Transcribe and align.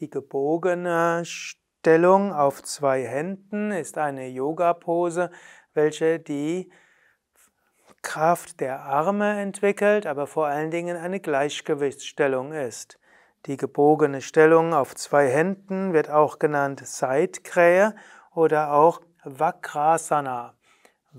Die 0.00 0.10
gebogene 0.10 1.22
Stellung 1.24 2.30
auf 2.34 2.62
zwei 2.62 3.06
Händen 3.06 3.70
ist 3.70 3.96
eine 3.96 4.28
Yoga-Pose, 4.28 5.30
welche 5.72 6.18
die 6.20 6.70
Kraft 8.02 8.60
der 8.60 8.82
Arme 8.82 9.40
entwickelt, 9.40 10.06
aber 10.06 10.26
vor 10.26 10.48
allen 10.48 10.70
Dingen 10.70 10.98
eine 10.98 11.18
Gleichgewichtsstellung 11.18 12.52
ist. 12.52 12.98
Die 13.46 13.56
gebogene 13.56 14.20
Stellung 14.20 14.74
auf 14.74 14.94
zwei 14.94 15.28
Händen 15.28 15.94
wird 15.94 16.10
auch 16.10 16.38
genannt 16.38 16.86
Seitkrähe 16.86 17.94
oder 18.34 18.74
auch 18.74 19.00
Vakrasana. 19.24 20.58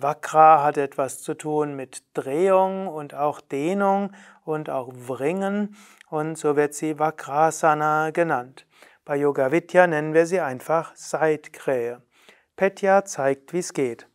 Vakra 0.02 0.64
hat 0.64 0.77
etwas 0.77 1.21
zu 1.21 1.34
tun 1.34 1.75
mit 1.75 2.04
Drehung 2.13 2.88
und 2.88 3.16
auch 3.16 3.41
Dehnung 3.41 4.12
und 4.45 4.70
auch 4.70 4.91
Wringen 4.93 5.75
und 6.09 6.38
so 6.38 6.55
wird 6.55 6.73
sie 6.73 7.00
Vakrasana 7.00 8.12
genannt. 8.12 8.66
Bei 9.05 9.16
Yoga 9.16 9.52
Vidya 9.52 9.88
nennen 9.88 10.13
wir 10.13 10.26
sie 10.26 10.40
einfach 10.40 10.95
Seitkrähe. 10.95 12.02
Petya 12.55 13.05
zeigt, 13.05 13.54
wie 13.54 13.59
es 13.59 13.73
geht. 13.73 14.07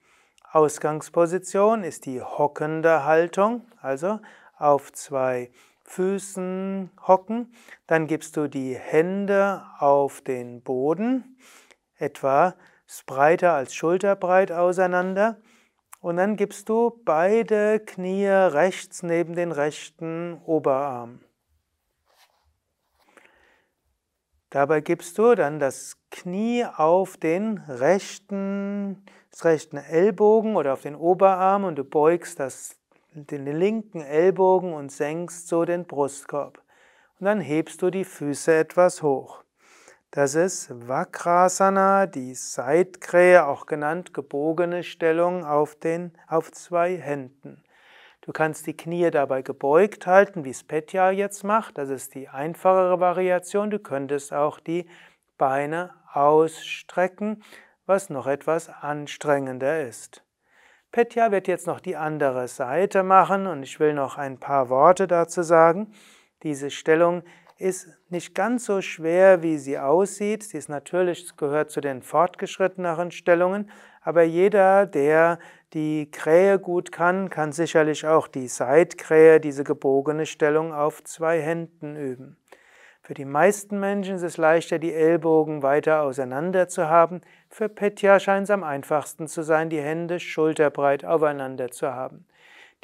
Ausgangsposition 0.53 1.83
ist 1.83 2.07
die 2.07 2.21
hockende 2.21 3.05
Haltung, 3.05 3.67
also 3.81 4.21
auf 4.59 4.93
zwei 4.93 5.51
Füßen 5.85 6.91
hocken. 7.07 7.55
Dann 7.87 8.07
gibst 8.07 8.37
du 8.37 8.49
die 8.49 8.77
Hände 8.77 9.65
auf 9.79 10.21
den 10.21 10.63
Boden, 10.63 11.39
etwa 11.97 12.55
breiter 13.07 13.55
als 13.55 13.75
schulterbreit 13.75 14.53
auseinander. 14.53 15.39
Und 16.03 16.17
dann 16.17 16.35
gibst 16.35 16.69
du 16.69 17.01
beide 17.05 17.79
Knie 17.79 18.27
rechts 18.27 19.05
neben 19.05 19.37
den 19.37 19.53
rechten 19.53 20.43
Oberarm. 20.45 21.21
Dabei 24.51 24.81
gibst 24.81 25.17
du 25.17 25.37
dann 25.37 25.61
das 25.61 25.97
Knie 26.11 26.67
auf 26.67 27.17
den 27.17 27.59
rechten, 27.69 29.05
das 29.31 29.45
rechten 29.45 29.77
Ellbogen 29.77 30.57
oder 30.57 30.73
auf 30.73 30.83
den 30.83 30.97
Oberarm 30.97 31.63
und 31.63 31.77
du 31.77 31.85
beugst 31.85 32.41
das, 32.41 32.77
den 33.15 33.47
linken 33.47 34.01
Ellbogen 34.01 34.75
und 34.75 34.91
senkst 34.91 35.47
so 35.47 35.65
den 35.65 35.87
Brustkorb. 35.87 36.61
Und 37.21 37.27
dann 37.27 37.41
hebst 37.41 37.81
du 37.81 37.91
die 37.91 38.05
Füße 38.05 38.53
etwas 38.53 39.05
hoch. 39.05 39.42
Das 40.15 40.35
ist 40.35 40.69
Vakrasana, 40.89 42.05
die 42.05 42.35
Seitkrähe, 42.35 43.47
auch 43.47 43.65
genannt 43.65 44.13
gebogene 44.13 44.83
Stellung 44.83 45.43
auf, 45.43 45.75
den, 45.75 46.13
auf 46.29 46.53
zwei 46.53 46.99
Händen. 46.99 47.65
Du 48.21 48.31
kannst 48.31 48.67
die 48.67 48.77
Knie 48.77 49.11
dabei 49.11 49.41
gebeugt 49.41 50.07
halten, 50.07 50.45
wie 50.45 50.51
es 50.51 50.65
Petya 50.65 51.11
jetzt 51.13 51.45
macht. 51.45 51.79
Das 51.79 51.89
ist 51.89 52.15
die 52.15 52.29
einfachere 52.29 53.01
Variation. 53.01 53.71
Du 53.71 53.79
könntest 53.79 54.35
auch 54.35 54.61
die 54.61 54.87
Beine 55.39 55.95
ausstrecken, 56.13 57.43
was 57.87 58.11
noch 58.11 58.27
etwas 58.27 58.69
anstrengender 58.69 59.81
ist. 59.81 60.23
Petya 60.91 61.31
wird 61.33 61.49
jetzt 61.49 61.67
noch 61.67 61.81
die 61.81 61.97
andere 61.97 62.49
Seite 62.49 63.03
machen 63.03 63.47
und 63.47 63.63
ich 63.63 63.81
will 63.81 63.95
noch 63.95 64.19
ein 64.19 64.39
paar 64.39 64.69
Worte 64.69 65.07
dazu 65.07 65.43
sagen. 65.43 65.95
Diese 66.43 66.71
Stellung 66.71 67.23
ist 67.63 67.89
nicht 68.11 68.35
ganz 68.35 68.67
so 68.67 68.81
schwer, 68.81 69.43
wie 69.43 69.57
sie 69.57 69.79
aussieht. 69.79 70.43
Sie 70.43 70.59
ist 70.59 70.69
natürlich, 70.69 71.37
gehört 71.37 71.71
zu 71.71 71.81
den 71.81 72.03
fortgeschritteneren 72.03 73.13
Stellungen, 73.13 73.71
aber 74.03 74.23
jeder, 74.23 74.87
der 74.87 75.39
die 75.73 76.11
Krähe 76.11 76.59
gut 76.59 76.93
kann, 76.93 77.31
kann 77.31 77.53
sicherlich 77.53 78.07
auch 78.07 78.27
die 78.27 78.49
Seitkrähe, 78.49 79.41
diese 79.41 79.65
gebogene 79.65 80.27
Stellung 80.27 80.75
auf 80.75 81.05
zwei 81.05 81.41
Händen 81.41 81.97
üben. 81.97 82.37
Für 83.05 83.15
die 83.15 83.25
meisten 83.25 83.81
Menschen 83.81 84.17
ist 84.17 84.23
es 84.23 84.37
leichter, 84.37 84.79
die 84.79 84.93
Ellbogen 84.93 85.63
weiter 85.63 86.03
auseinander 86.03 86.69
zu 86.69 86.89
haben. 86.89 87.21
Für 87.49 87.69
Petya 87.69 88.21
scheint 88.21 88.45
es 88.45 88.51
am 88.51 88.63
einfachsten 88.63 89.27
zu 89.27 89.43
sein, 89.43 89.71
die 89.71 89.81
Hände 89.81 90.21
schulterbreit 90.21 91.05
aufeinander 91.05 91.71
zu 91.71 91.93
haben. 91.93 92.27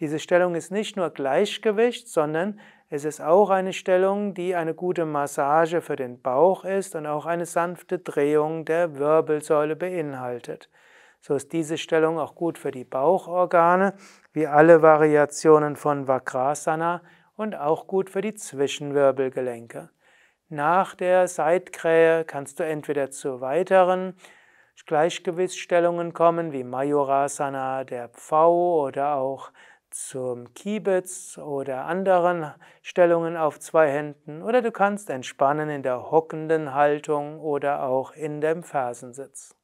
Diese 0.00 0.20
Stellung 0.20 0.54
ist 0.54 0.70
nicht 0.70 0.96
nur 0.96 1.10
Gleichgewicht, 1.10 2.08
sondern 2.08 2.60
es 2.88 3.04
ist 3.04 3.20
auch 3.20 3.50
eine 3.50 3.72
Stellung, 3.72 4.32
die 4.32 4.54
eine 4.54 4.74
gute 4.74 5.04
Massage 5.04 5.80
für 5.80 5.96
den 5.96 6.22
Bauch 6.22 6.64
ist 6.64 6.94
und 6.94 7.06
auch 7.06 7.26
eine 7.26 7.46
sanfte 7.46 7.98
Drehung 7.98 8.64
der 8.64 8.96
Wirbelsäule 8.96 9.76
beinhaltet. 9.76 10.70
So 11.20 11.34
ist 11.34 11.52
diese 11.52 11.78
Stellung 11.78 12.18
auch 12.18 12.36
gut 12.36 12.58
für 12.58 12.70
die 12.70 12.84
Bauchorgane, 12.84 13.94
wie 14.32 14.46
alle 14.46 14.82
Variationen 14.82 15.74
von 15.74 16.06
Vakrasana 16.06 17.02
und 17.36 17.56
auch 17.56 17.88
gut 17.88 18.08
für 18.08 18.20
die 18.20 18.34
Zwischenwirbelgelenke. 18.34 19.90
Nach 20.48 20.94
der 20.94 21.28
Seitkrähe 21.28 22.24
kannst 22.24 22.60
du 22.60 22.64
entweder 22.64 23.10
zu 23.10 23.40
weiteren 23.40 24.14
Gleichgewichtsstellungen 24.86 26.14
kommen, 26.14 26.52
wie 26.52 26.64
Majorasana, 26.64 27.84
der 27.84 28.08
Pfau 28.08 28.84
oder 28.84 29.16
auch 29.16 29.50
zum 29.90 30.54
Kiebitz 30.54 31.38
oder 31.38 31.86
anderen 31.86 32.54
Stellungen 32.82 33.36
auf 33.36 33.58
zwei 33.58 33.90
Händen 33.90 34.42
oder 34.42 34.62
du 34.62 34.70
kannst 34.70 35.10
entspannen 35.10 35.68
in 35.70 35.82
der 35.82 36.10
hockenden 36.10 36.74
Haltung 36.74 37.40
oder 37.40 37.82
auch 37.82 38.12
in 38.12 38.40
dem 38.40 38.62
Fersensitz. 38.62 39.57